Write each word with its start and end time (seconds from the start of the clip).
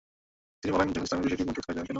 তিনি 0.63 0.71
বলেন, 0.73 0.87
যখন 0.87 1.03
ইসলামের 1.03 1.25
বিষয়টি 1.25 1.43
মজবুত 1.43 1.65
হয়ে 1.67 1.77
গেল। 1.77 1.87